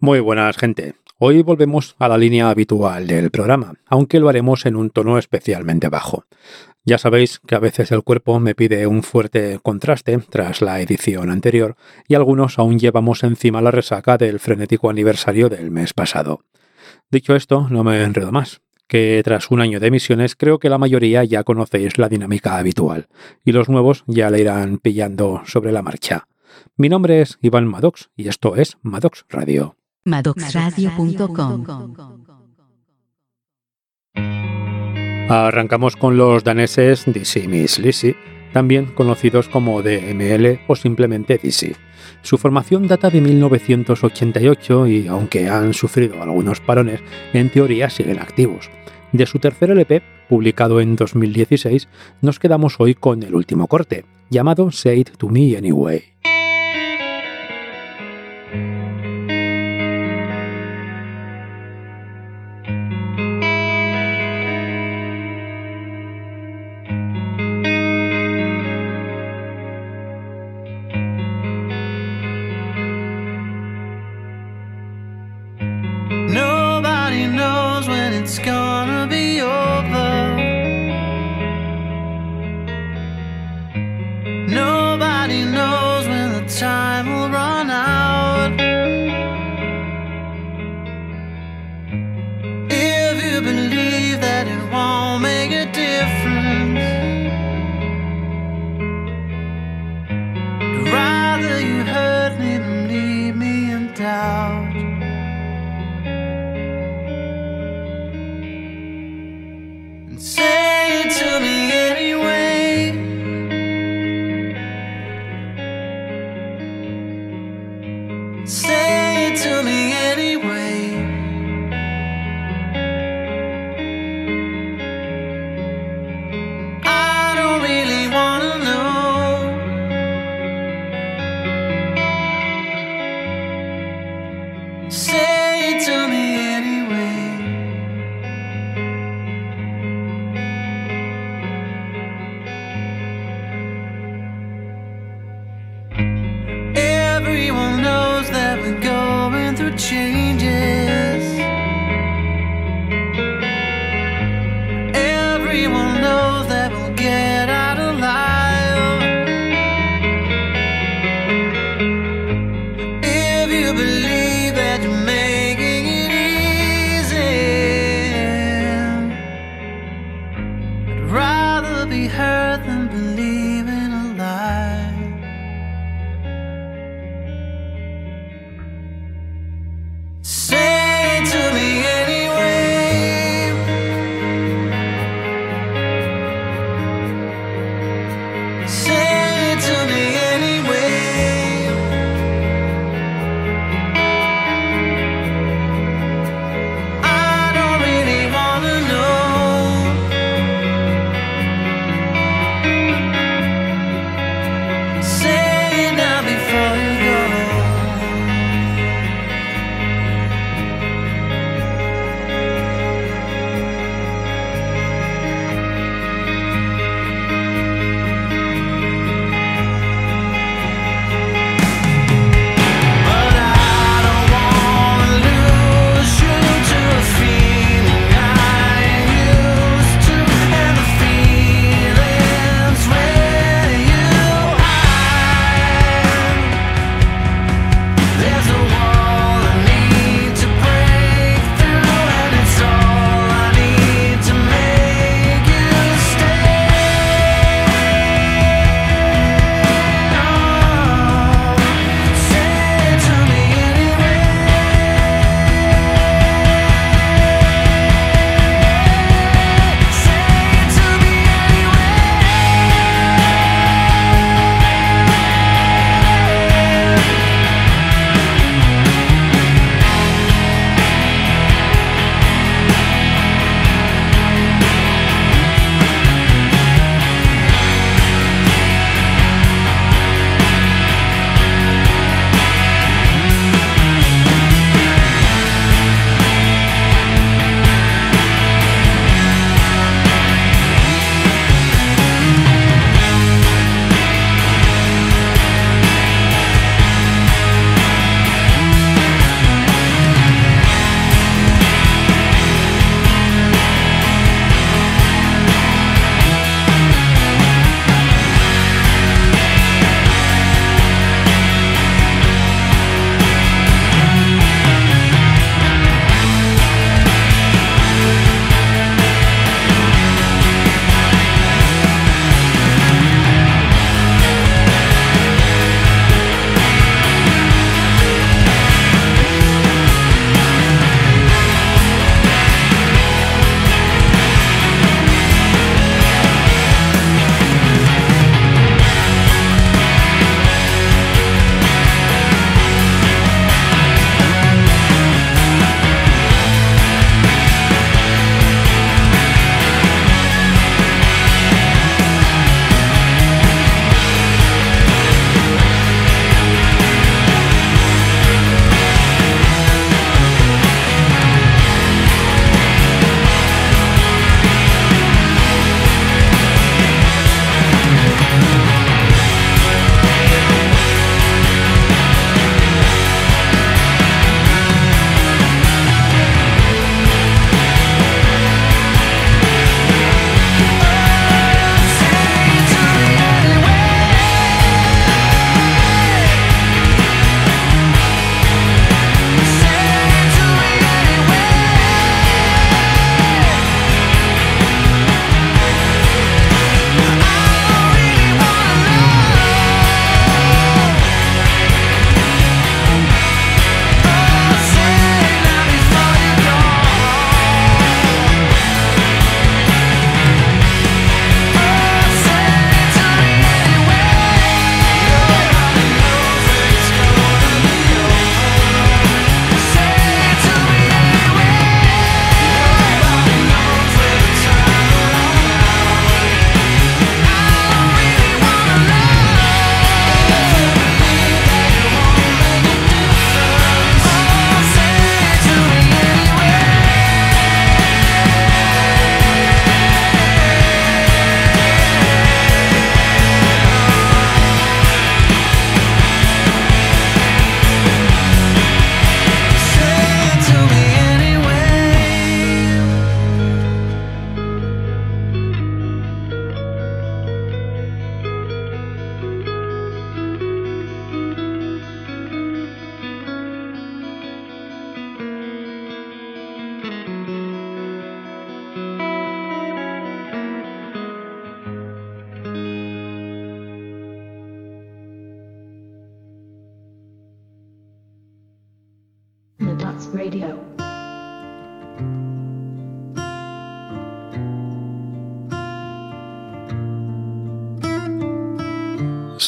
[0.00, 0.94] Muy buenas, gente.
[1.18, 5.88] Hoy volvemos a la línea habitual del programa, aunque lo haremos en un tono especialmente
[5.88, 6.24] bajo.
[6.84, 11.30] Ya sabéis que a veces el cuerpo me pide un fuerte contraste tras la edición
[11.30, 16.40] anterior y algunos aún llevamos encima la resaca del frenético aniversario del mes pasado.
[17.10, 20.78] Dicho esto, no me enredo más, que tras un año de emisiones creo que la
[20.78, 23.08] mayoría ya conocéis la dinámica habitual
[23.44, 26.26] y los nuevos ya la irán pillando sobre la marcha.
[26.76, 29.76] Mi nombre es Iván Maddox y esto es Maddox Radio.
[30.04, 31.64] Maddoxradio.com
[35.28, 38.16] Arrancamos con los daneses DC Miss Lizzy,
[38.54, 41.76] también conocidos como DML o simplemente DC.
[42.22, 47.00] Su formación data de 1988 y aunque han sufrido algunos parones,
[47.34, 48.70] en teoría siguen activos.
[49.12, 51.88] De su tercer LP, publicado en 2016,
[52.22, 56.04] nos quedamos hoy con el último corte, llamado Say It To Me Anyway.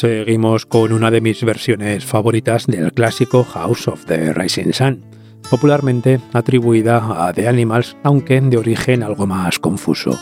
[0.01, 5.03] Seguimos con una de mis versiones favoritas del clásico House of the Rising Sun,
[5.49, 10.17] popularmente atribuida a The Animals, aunque de origen algo más confuso.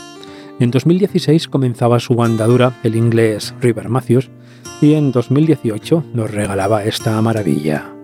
[0.60, 4.30] En 2016 comenzaba su andadura el inglés River Matthews
[4.82, 7.99] y en 2018 nos regalaba esta maravilla.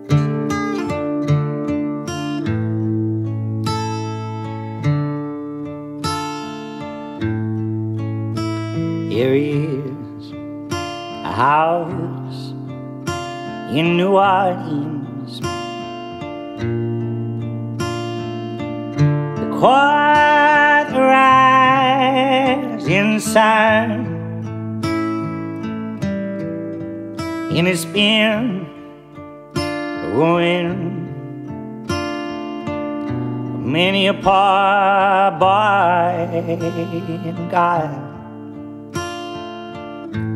[37.50, 38.16] God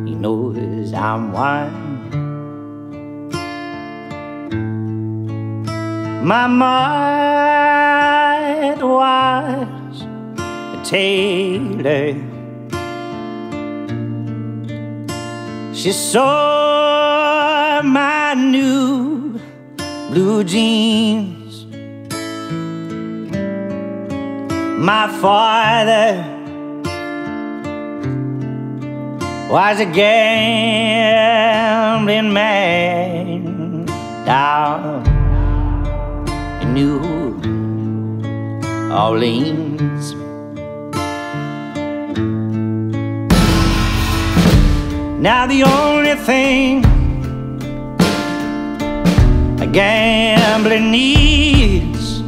[0.06, 2.10] he knows I'm one.
[6.24, 7.66] My mother
[8.86, 12.14] was a tailor.
[15.74, 19.38] She saw my new
[20.10, 21.66] blue jeans.
[24.78, 26.29] My father
[29.50, 31.22] was a gambling
[32.32, 33.84] man
[34.24, 35.04] down
[36.62, 37.00] in New
[38.94, 40.14] Orleans.
[45.20, 46.84] Now the only thing
[49.60, 52.20] a gambler needs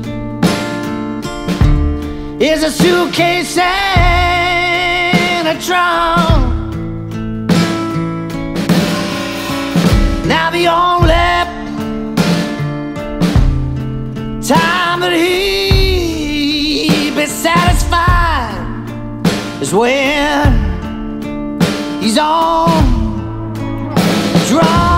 [2.42, 6.41] is a suitcase and a trunk.
[10.66, 11.12] Only
[14.46, 18.54] time that he be satisfied
[19.60, 21.60] is when
[22.00, 23.52] he's on
[24.48, 24.91] drunk.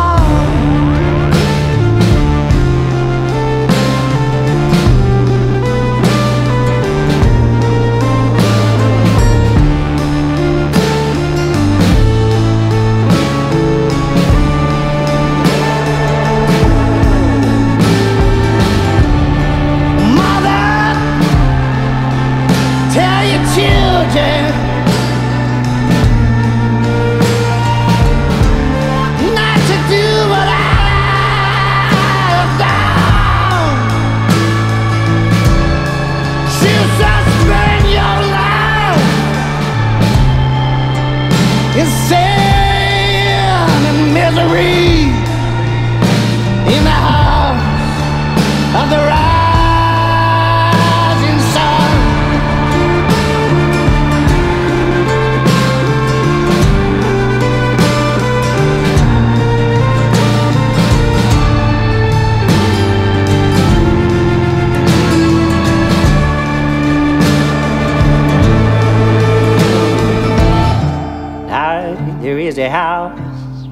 [72.57, 73.67] A house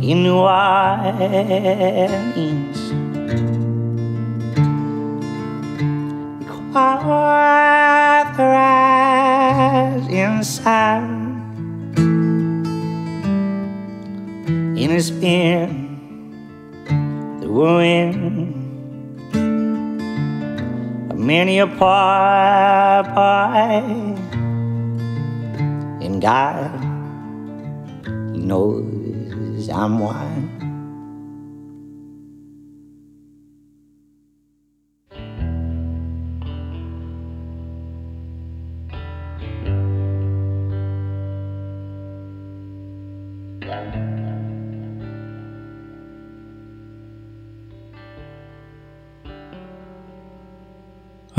[0.00, 1.18] in New Orleans.
[6.72, 8.44] Quiet the
[10.02, 11.04] rising sun
[14.78, 15.68] in a spin
[17.40, 18.54] the ruin
[21.10, 21.84] of many a boy
[26.00, 26.87] and God
[28.38, 30.68] knows I'm one.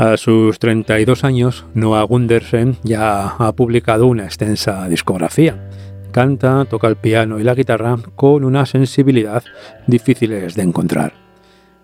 [0.00, 5.68] A sus 32 años, Noah Gundersen ya ha publicado una extensa discografía
[6.10, 9.42] canta, toca el piano y la guitarra con una sensibilidad
[9.86, 11.14] difíciles de encontrar.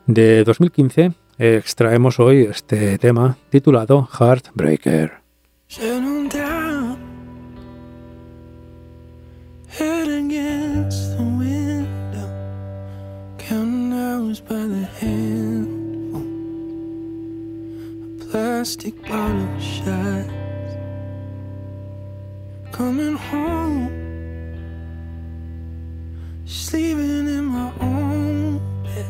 [0.06, 5.12] De 2015 extraemos hoy este tema titulado Heartbreaker.
[18.30, 20.36] Plastic bottle shots.
[26.66, 29.06] sleeping in my own bed,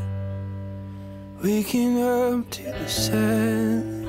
[1.43, 4.07] waking up to the silence.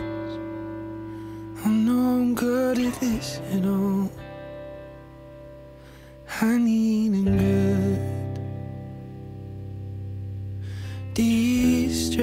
[1.64, 4.12] I oh, know I'm good at this at all.
[6.42, 8.00] I need a good
[11.14, 12.20] distraction,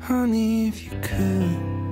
[0.00, 1.83] honey, if you could.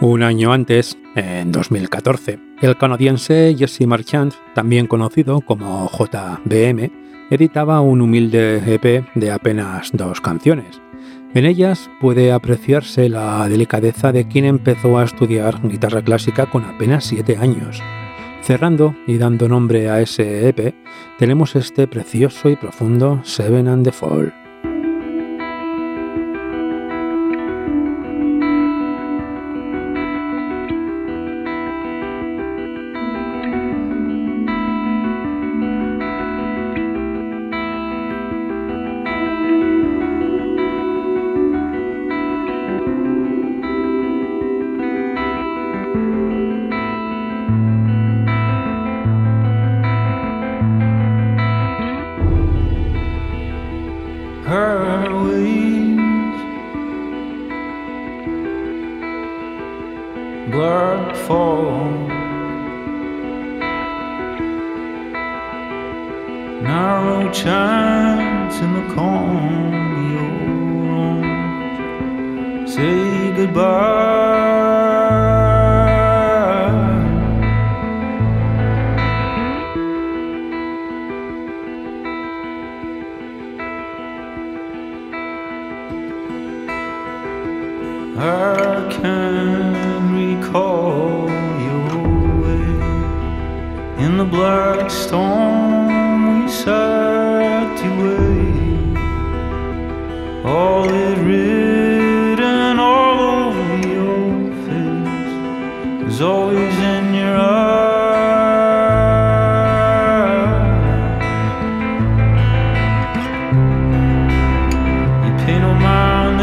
[0.00, 6.92] Un año antes, en 2014, el canadiense Jesse Marchand, también conocido como JBM,
[7.30, 10.80] editaba un humilde EP de apenas dos canciones.
[11.34, 17.04] En ellas puede apreciarse la delicadeza de quien empezó a estudiar guitarra clásica con apenas
[17.04, 17.82] siete años.
[18.40, 20.76] Cerrando y dando nombre a ese EP,
[21.18, 24.47] tenemos este precioso y profundo Seven and the Fall.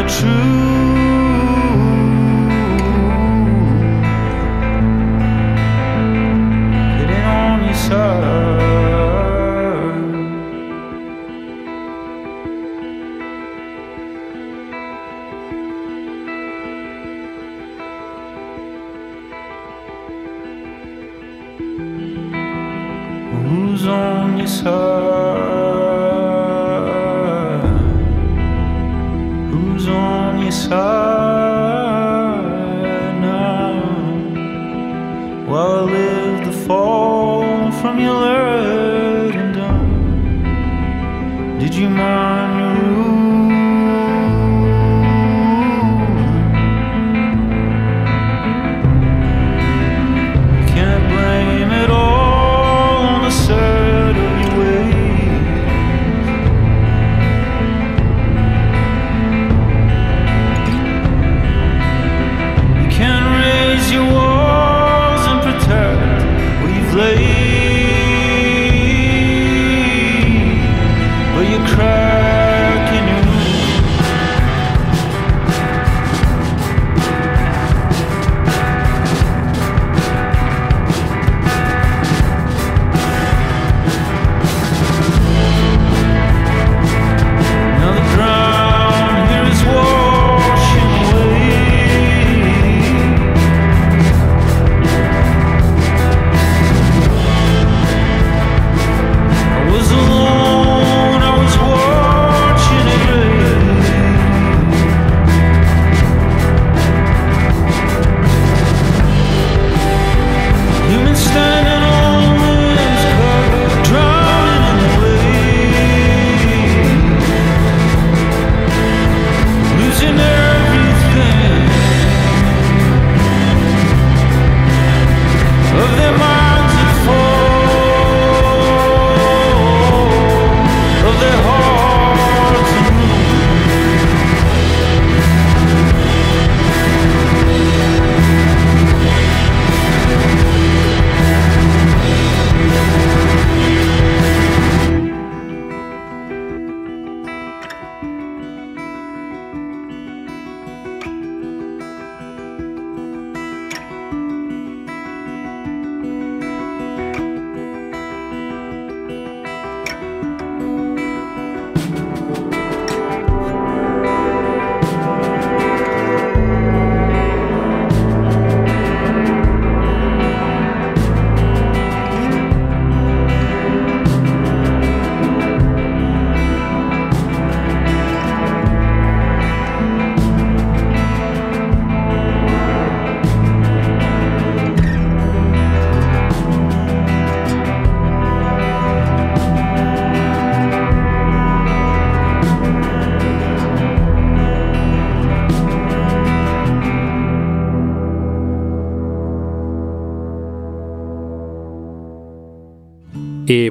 [0.06, 0.65] Mind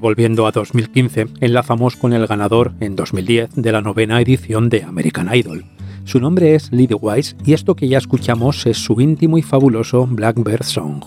[0.06, 5.34] volviendo a 2015, enlazamos con el ganador en 2010 de la novena edición de American
[5.34, 5.66] Idol.
[6.04, 10.06] Su nombre es Lady Wise y esto que ya escuchamos es su íntimo y fabuloso
[10.06, 11.04] Blackbird Song.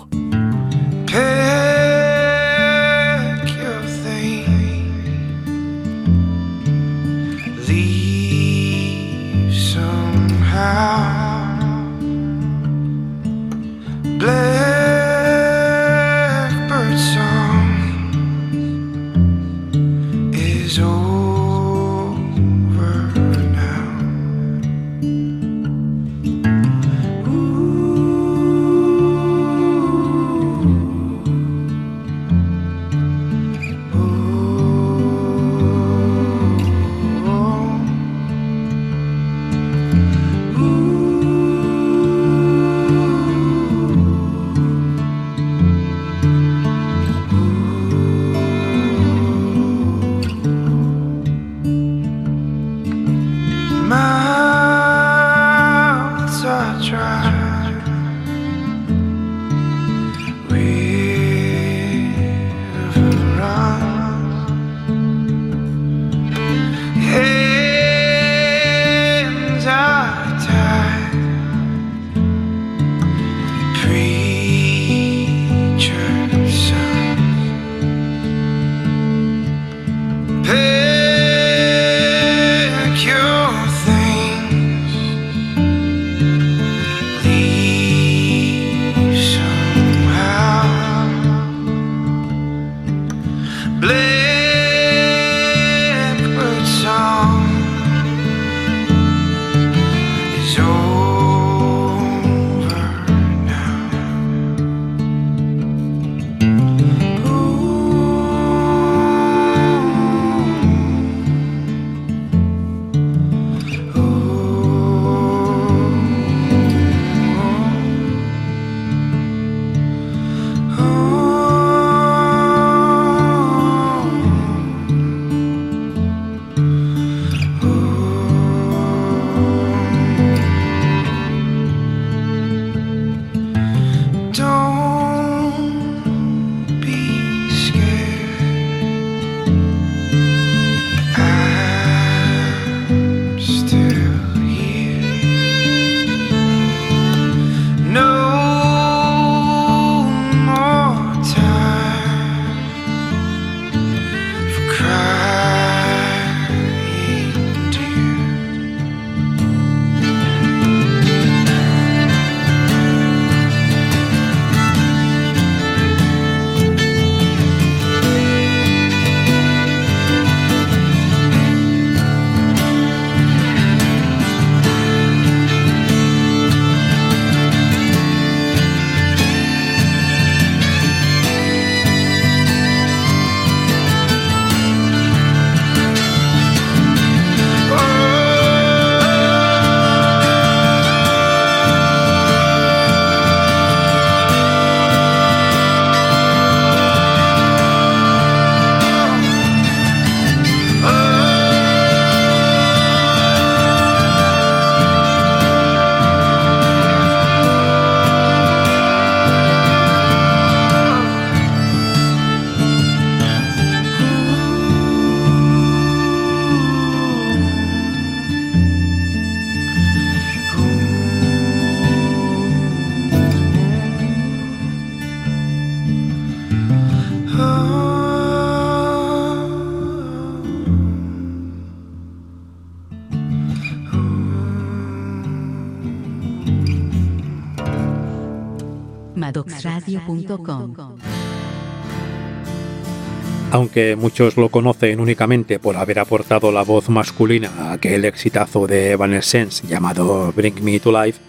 [243.96, 249.66] Muchos lo conocen únicamente por haber aportado la voz masculina a aquel exitazo de Evanescence
[249.68, 251.20] llamado Bring Me to Life,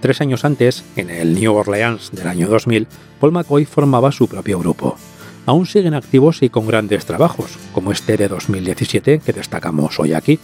[0.00, 2.86] tres años antes, en el New Orleans del año 2000,
[3.20, 4.96] Paul McCoy formaba su propio grupo.
[5.44, 10.38] Aún siguen activos y con grandes trabajos, como este de 2017 que destacamos hoy aquí.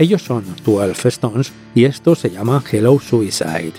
[0.00, 3.74] Ellos son 12 Stones y esto se llama Hello Suicide.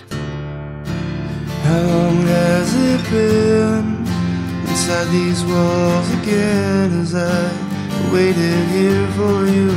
[4.86, 7.50] Inside these walls again as I
[8.12, 9.70] waited here for you?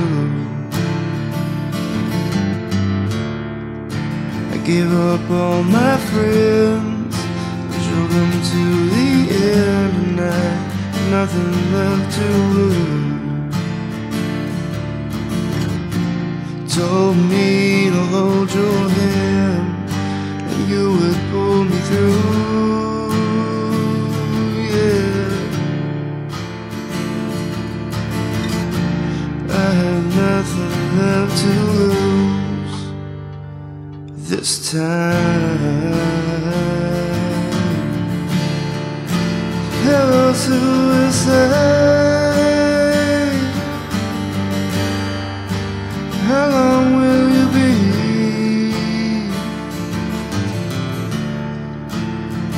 [4.53, 7.15] I gave up all my friends,
[7.87, 8.63] drove them to
[8.95, 10.33] the end, and I
[11.09, 13.55] nothing left to lose.
[16.75, 19.89] Told me to hold your hand
[20.51, 22.88] and you would pull me through.
[30.15, 32.77] Nothing left to lose
[34.29, 35.93] this time.
[39.83, 41.69] Hello, suicide.
[46.27, 47.71] How long will you be?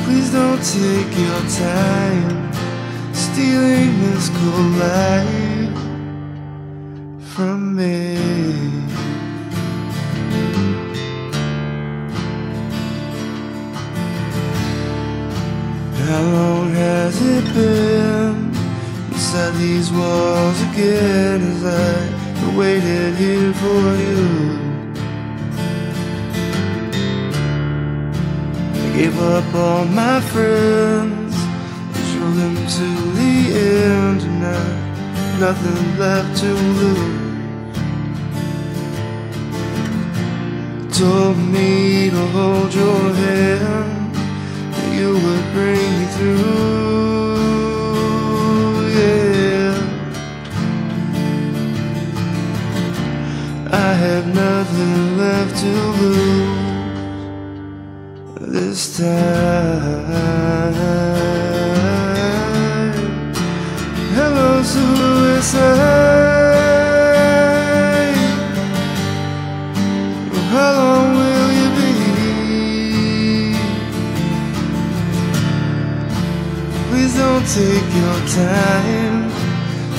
[0.04, 2.52] Please don't take your time
[3.12, 5.41] stealing this cold life
[7.34, 8.16] from me.
[16.06, 18.52] How long has it been
[19.12, 24.22] inside these walls again as I waited here for you?
[28.74, 31.34] I gave up all my friends
[31.96, 34.82] and drove them to the end and now
[35.40, 37.11] nothing left to lose.
[41.02, 44.14] Told me to hold your hand
[44.94, 47.26] you would bring me through.
[49.00, 49.74] Yeah,
[53.72, 56.52] I have nothing left to lose
[58.52, 60.41] this time.
[78.34, 79.30] Time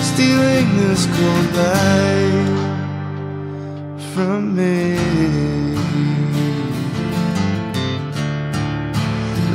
[0.01, 2.49] stealing this cold light
[4.11, 4.97] from me.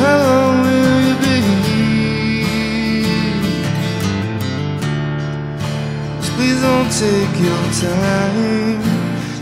[0.03, 1.39] How long will you be?
[6.37, 8.83] Please don't take your time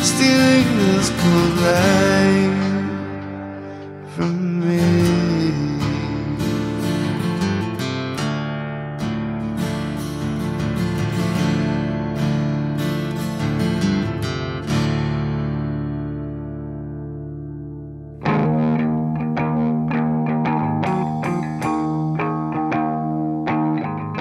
[0.01, 2.18] stealing this cold light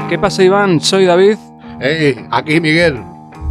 [0.09, 0.79] ¿Qué pasa, Iván?
[0.79, 1.37] Soy David
[1.79, 2.97] Hey, aquí Miguel.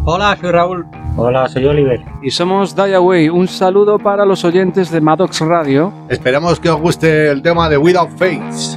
[0.04, 0.86] Hola, soy Raúl.
[1.16, 2.04] Hola, soy Oliver.
[2.22, 3.28] y somos Die Away.
[3.28, 5.92] Un saludo para los oyentes de Maddox Radio.
[6.08, 8.76] Esperamos que os guste el tema de Without Face.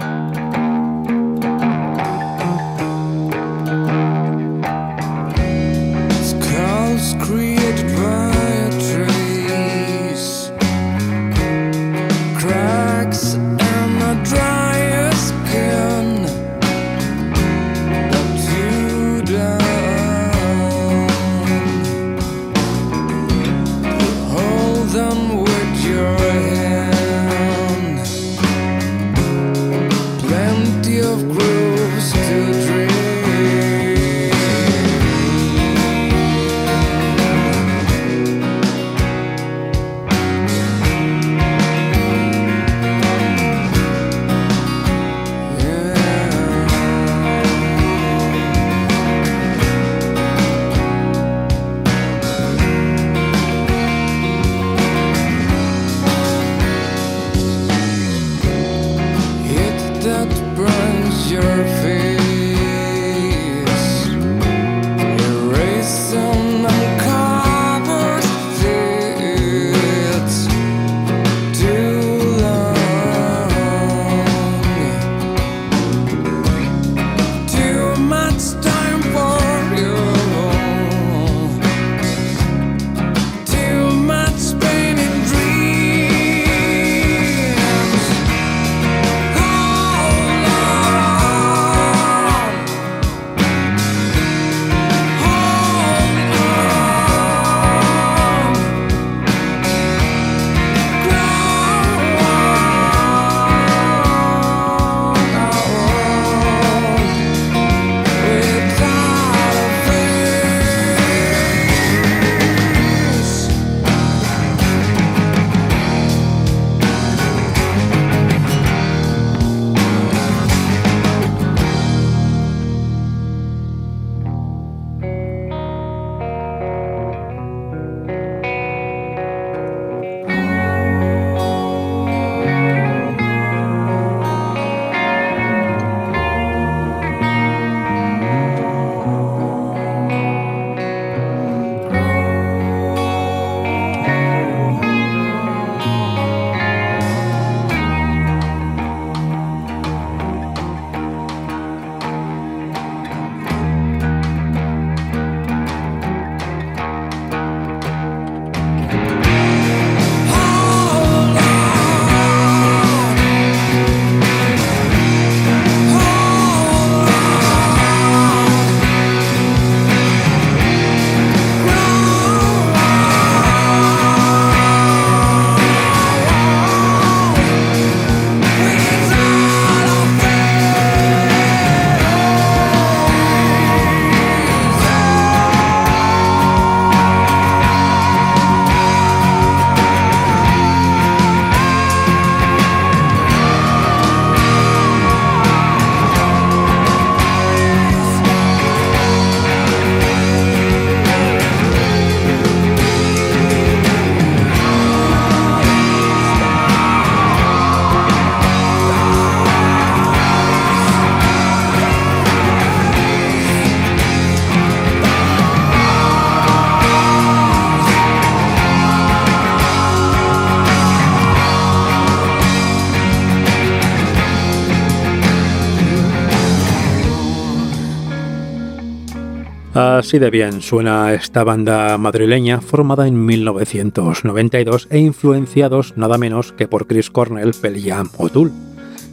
[230.10, 236.68] Así de bien suena esta banda madrileña formada en 1992 e influenciados nada menos que
[236.68, 238.52] por Chris Cornell, Pearl Jam o Tool.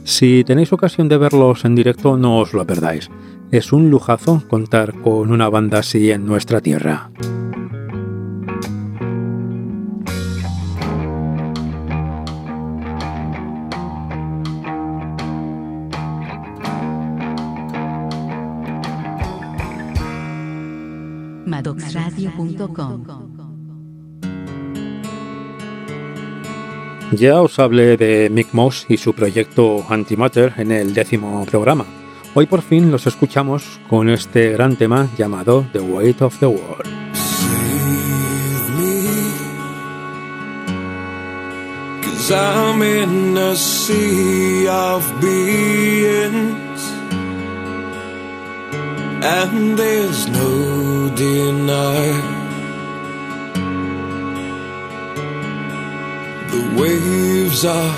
[0.05, 3.11] Si tenéis ocasión de verlos en directo no os lo perdáis.
[3.51, 7.11] Es un lujazo contar con una banda así en nuestra tierra.
[27.11, 31.85] Ya os hablé de Mick Moss y su proyecto Antimatter en el décimo programa.
[32.33, 36.97] Hoy por fin los escuchamos con este gran tema llamado The Weight of the World.
[49.29, 52.36] And there's no denying
[56.77, 57.93] waves are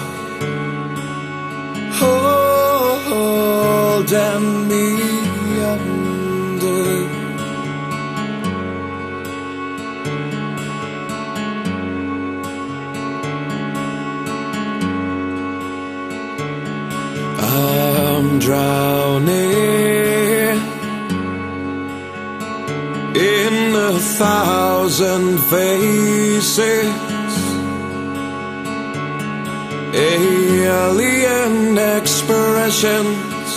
[3.10, 3.48] holding
[4.70, 4.86] me
[5.74, 6.94] under.
[17.42, 19.30] I'm drowning
[23.16, 27.09] in a thousand faces,
[29.94, 33.52] alien expressions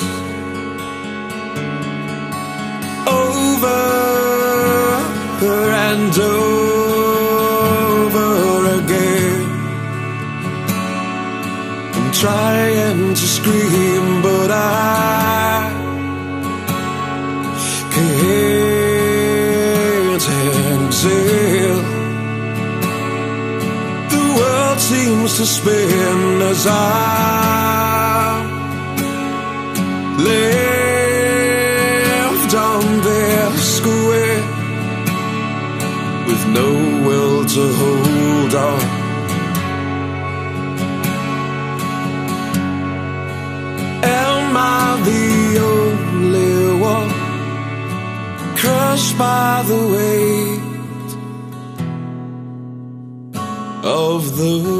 [3.06, 3.92] over
[5.90, 7.08] and over
[8.78, 9.42] again.
[11.94, 15.21] I'm trying to scream, but I
[25.32, 26.82] spin as I
[30.28, 30.92] left
[32.54, 34.42] on their square
[36.26, 36.68] with no
[37.06, 38.82] will to hold on.
[44.04, 46.56] Am I the only
[46.94, 47.12] one
[48.56, 50.72] crushed by the weight
[53.84, 54.71] of the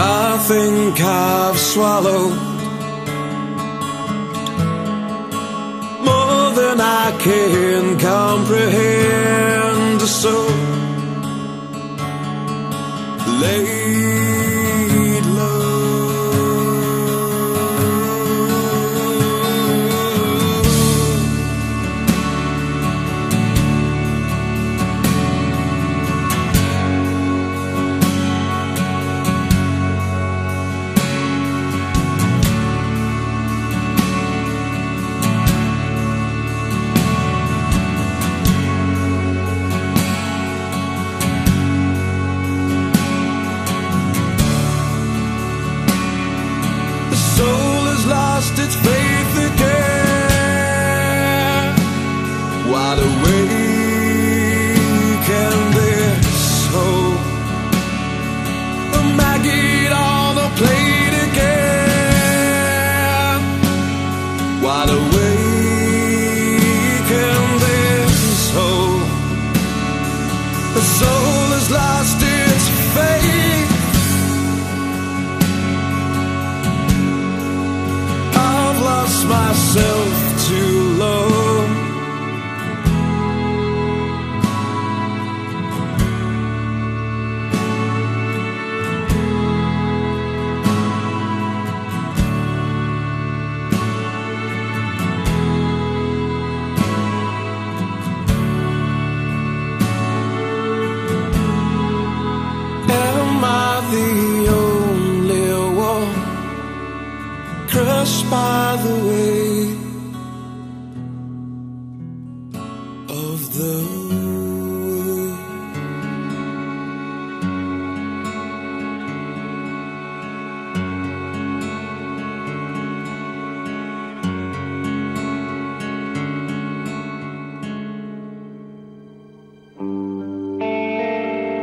[0.00, 2.36] I think I've swallowed
[6.06, 10.00] more than I can comprehend.
[10.02, 10.46] So
[13.40, 13.77] laid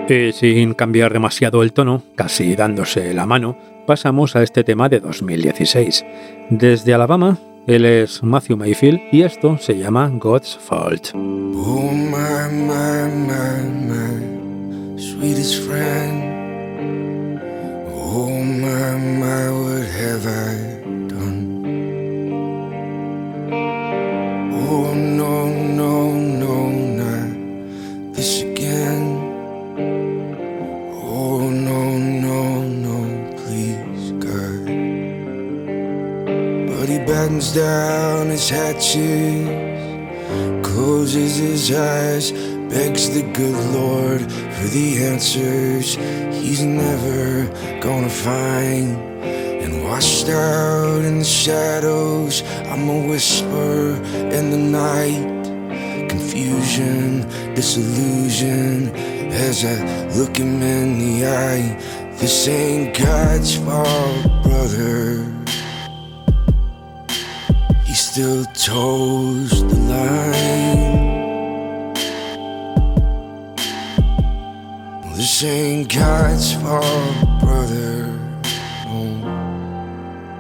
[0.08, 5.00] Y sin cambiar demasiado el tono, casi dándose la mano, pasamos a este tema de
[5.00, 6.06] 2016.
[6.52, 11.10] Desde Alabama, él es Matthew Mayfield y esto se llama God's Fault.
[11.16, 13.10] Oh my, my,
[13.88, 17.40] my, sweetest friend.
[17.92, 21.64] Oh my, my, what have I done?
[24.70, 26.25] Oh no, no,
[37.26, 39.48] Battens down his hatches
[40.64, 42.32] closes his eyes,
[42.70, 47.48] begs the good Lord for the answers he's never
[47.82, 48.96] gonna find.
[49.26, 53.96] And washed out in the shadows, I'm a whisper
[54.38, 56.08] in the night.
[56.08, 57.22] Confusion,
[57.56, 58.96] disillusion,
[59.32, 61.76] as I look him in the eye.
[62.20, 65.35] This ain't God's fault, brother.
[68.16, 71.04] Still toes the line.
[75.18, 78.08] This ain't God's fault, brother.
[78.86, 79.02] No,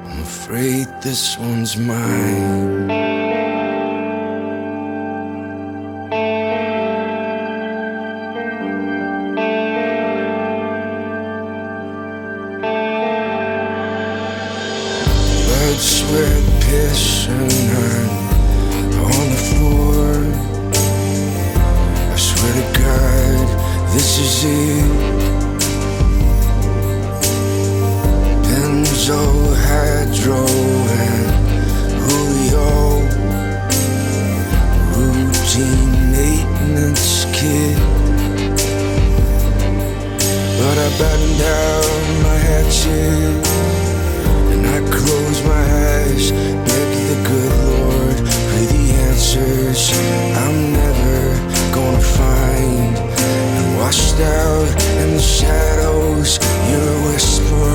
[0.05, 3.04] I'm afraid this one's mine.
[24.07, 24.85] It.
[28.45, 29.21] Benzo,
[29.65, 30.45] hydro,
[31.05, 31.29] and
[32.05, 32.69] Julio.
[34.95, 37.77] Routine maintenance kit.
[40.59, 43.47] But I batten down my hatchet
[44.53, 48.17] and I close my eyes, beg the good Lord
[48.49, 50.34] for the answers
[54.17, 54.69] And
[55.01, 56.39] in the shadows,
[56.69, 57.71] you're a whisper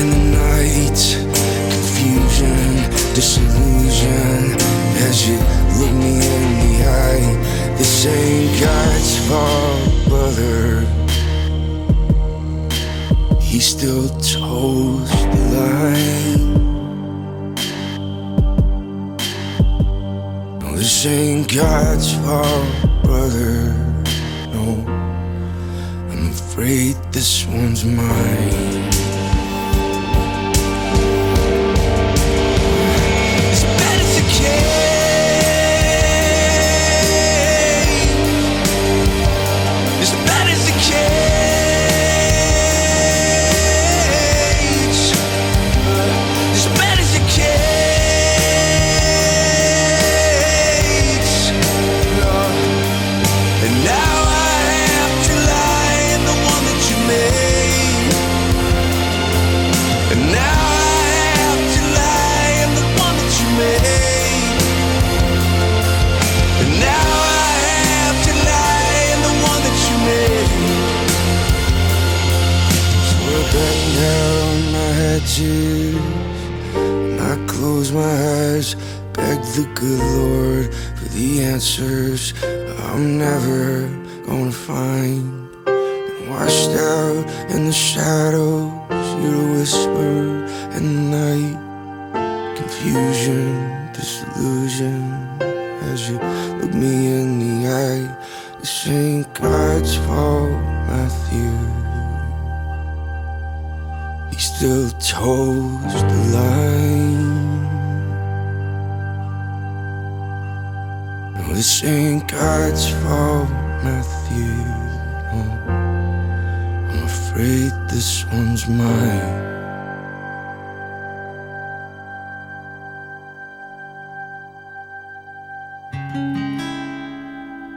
[0.00, 1.00] in the night.
[1.74, 4.56] Confusion, disillusion,
[5.04, 5.36] as you
[5.78, 7.28] look me in the eye.
[7.76, 10.64] This ain't God's fault, brother.
[13.40, 16.44] He still toes the line.
[20.76, 23.63] This ain't God's fault, brother.
[26.54, 28.93] Afraid this one's mine.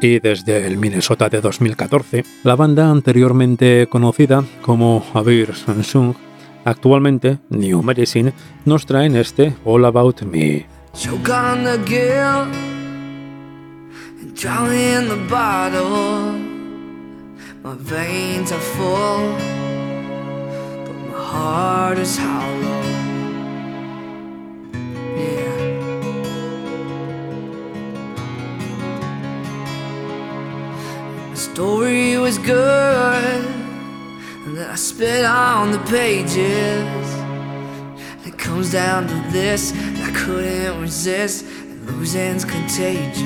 [0.08, 6.16] Desde el Minnesota de 2014, la banda anteriormente conocida como Avir Samsung,
[6.64, 8.32] actualmente New Medicine,
[8.64, 10.66] nos traen este All About Me.
[31.58, 33.44] Story was good,
[34.46, 37.08] and then I spit on the pages.
[38.28, 41.46] It comes down to this, and I couldn't resist.
[41.46, 43.26] And losing's contagious.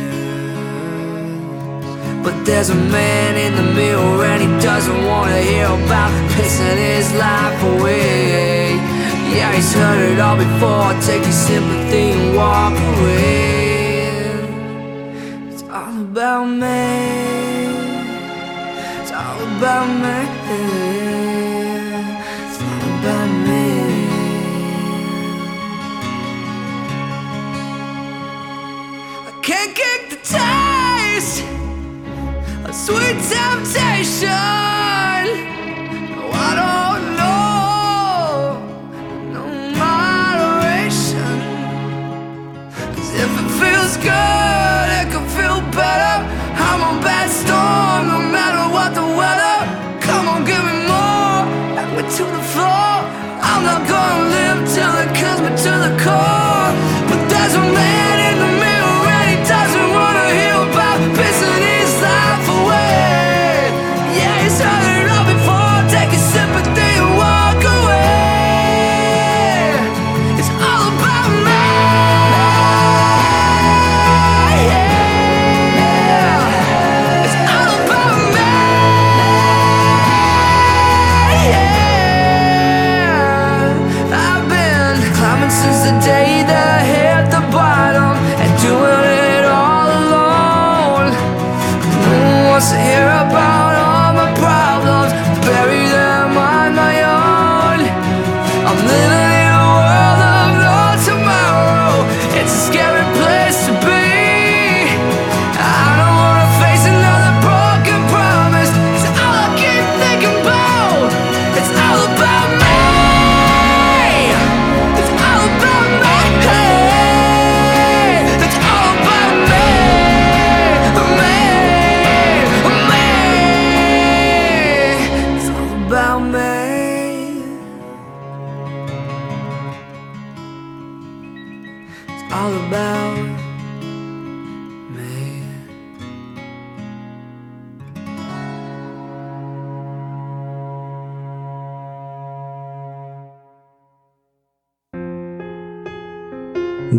[2.24, 6.80] But there's a man in the mirror, and he doesn't want to hear about pissing
[6.96, 8.76] his life away.
[9.36, 10.92] Yeah, he's heard it all before.
[11.02, 14.22] Take your sympathy and walk away.
[15.52, 16.91] It's all about me.
[19.62, 20.20] About me.
[22.48, 23.68] It's all about me.
[29.28, 31.44] I can't kick the taste
[32.66, 34.81] of sweet temptation.
[85.52, 86.41] Since the day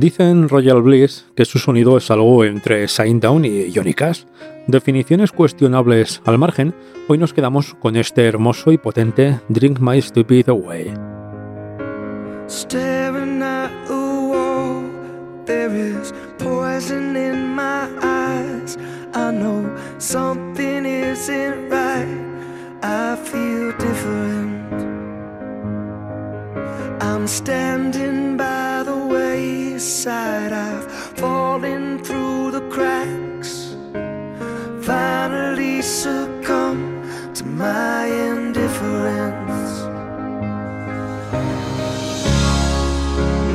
[0.02, 4.24] Dicen Royal Bliss que su sonido es algo entre Shinedown y Johnny Cash.
[4.66, 6.74] Definiciones cuestionables al margen,
[7.06, 10.92] hoy nos quedamos con este hermoso y potente Drink My Stupid Away.
[27.00, 30.52] I'm standing by the wayside.
[30.52, 33.76] I've fallen through the cracks.
[34.84, 36.80] Finally succumb
[37.34, 39.82] to my indifference.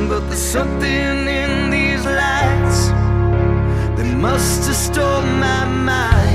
[0.08, 2.80] But there's something in these lights
[3.96, 6.27] that must have stole my mind.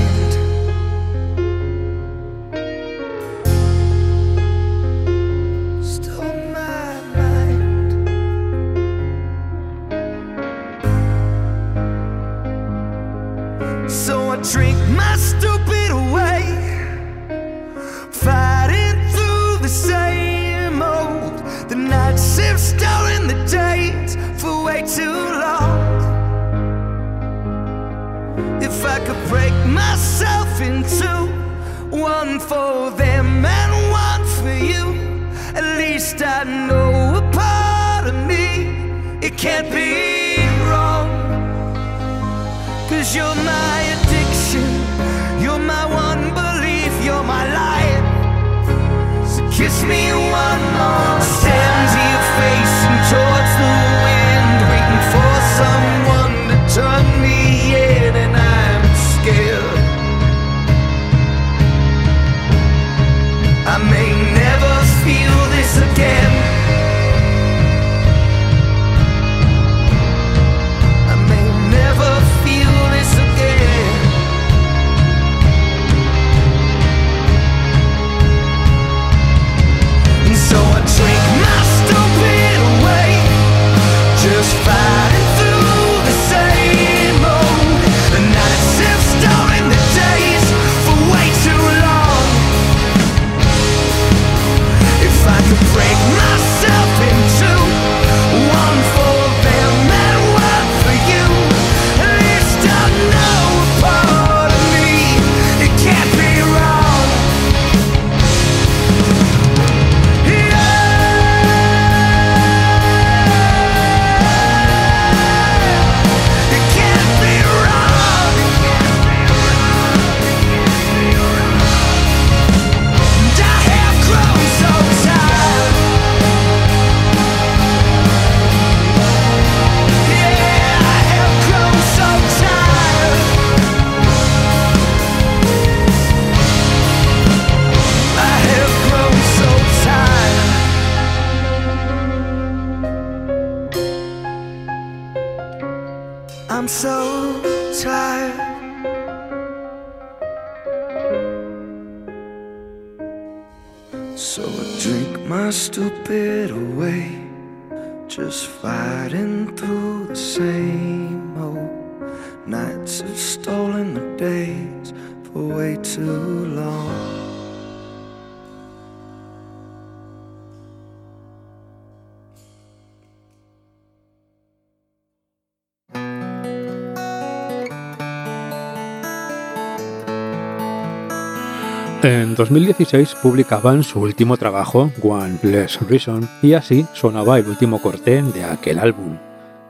[182.34, 188.22] En 2016 publicaban su último trabajo, One Less Reason, y así sonaba el último corte
[188.22, 189.18] de aquel álbum.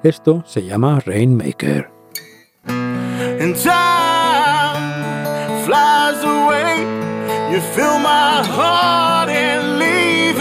[0.03, 1.91] Esto se llama Rainmaker.
[2.67, 3.55] time
[5.67, 6.87] flies away.
[7.53, 10.39] You fill my heart and leave.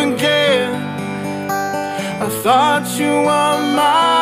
[2.21, 4.12] I thought you were my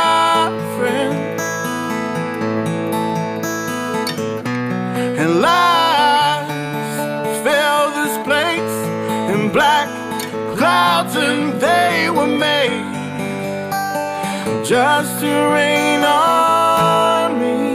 [14.72, 17.74] just to rain on me.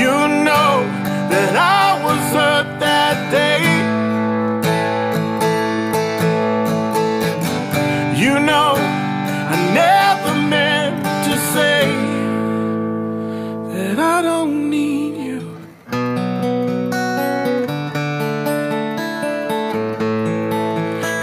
[0.00, 0.14] You
[0.46, 0.74] know
[1.32, 3.62] that I was hurt that day.
[8.22, 8.74] You know
[9.52, 11.86] I never meant to say
[13.74, 15.42] that I don't need you.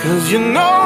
[0.04, 0.81] Cause you know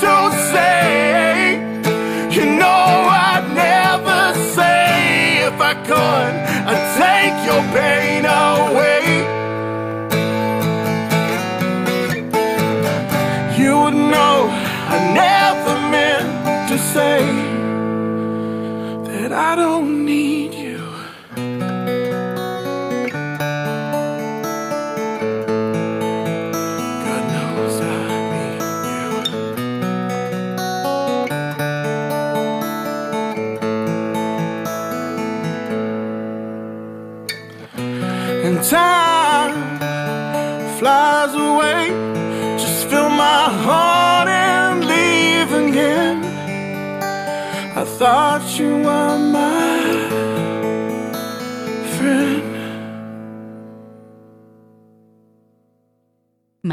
[0.00, 0.13] to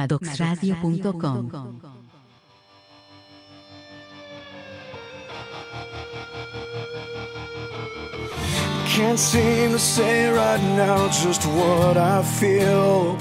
[0.02, 1.82] Madoxradio.com
[8.88, 13.18] Can't seem to say right now just what I feel.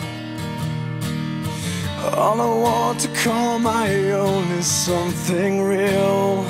[2.14, 6.45] All I want to call my own is something real.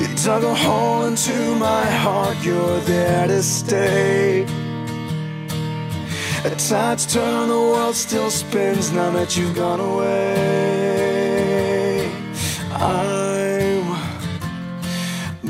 [0.00, 4.46] You dug a hole into my heart, you're there to stay.
[6.42, 11.30] A tides turn, the world still spins now that you've gone away.
[12.72, 13.84] I'm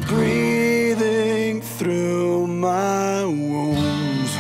[0.09, 4.33] breathing through my wounds.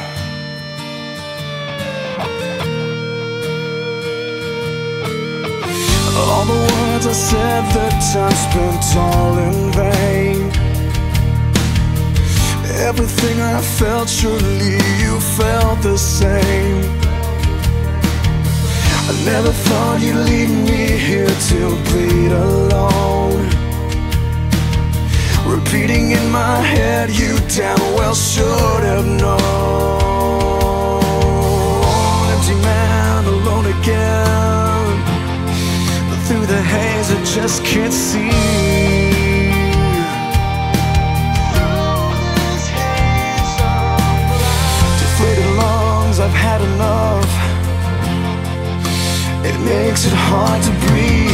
[6.17, 9.90] All the words I said, the time spent all in vain.
[12.91, 16.83] Everything I felt, surely you felt the same.
[19.09, 23.47] I never thought you'd leave me here to bleed alone.
[25.47, 29.39] Repeating in my head, you damn well should have known.
[32.35, 34.87] Empty man, alone again.
[36.09, 38.90] But through the haze, I just can't see.
[46.51, 47.33] Had enough.
[49.47, 51.30] It makes it hard to breathe.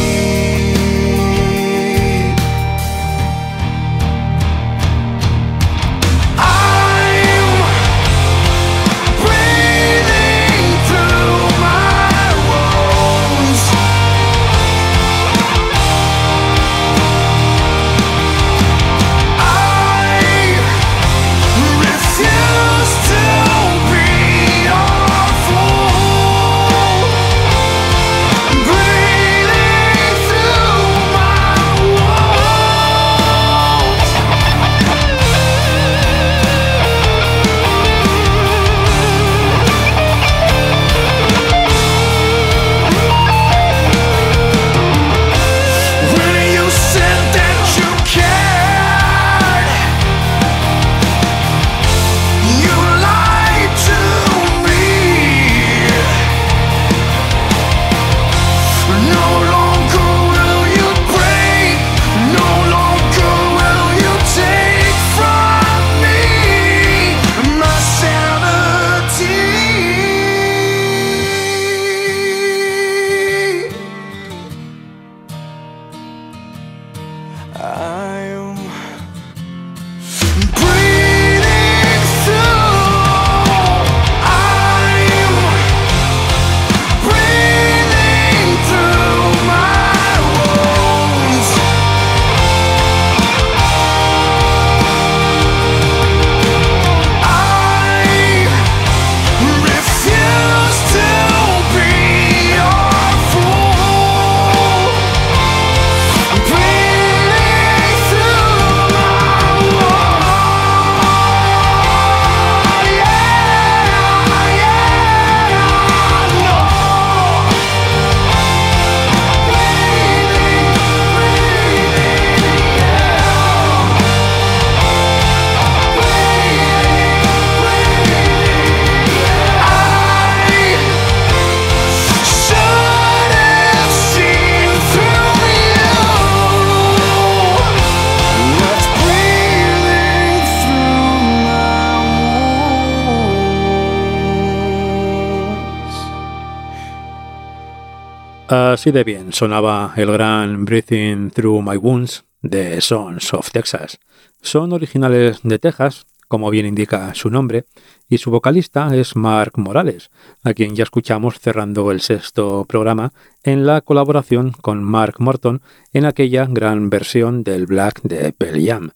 [148.87, 153.99] Así de bien sonaba el gran Breathing Through My Wounds de Sons of Texas.
[154.41, 157.64] Son originales de Texas, como bien indica su nombre,
[158.09, 160.12] y su vocalista es Mark Morales,
[160.45, 163.12] a quien ya escuchamos cerrando el sexto programa
[163.43, 165.62] en la colaboración con Mark Morton
[165.93, 168.93] en aquella gran versión del Black de Pearl.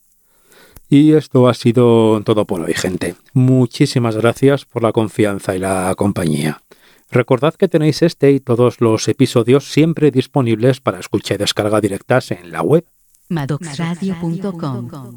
[0.88, 3.16] Y esto ha sido todo por hoy, gente.
[3.32, 6.62] Muchísimas gracias por la confianza y la compañía.
[7.10, 12.30] Recordad que tenéis este y todos los episodios siempre disponibles para escucha y descarga directas
[12.30, 12.84] en la web,
[13.28, 15.16] Madoxradio.com.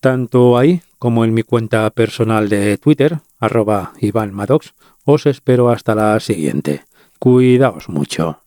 [0.00, 4.74] tanto ahí como en mi cuenta personal de Twitter, arroba Iván Maddox.
[5.04, 6.84] Os espero hasta la siguiente.
[7.18, 8.42] Cuidaos mucho.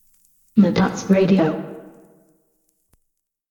[0.55, 1.70] Maddox Radio.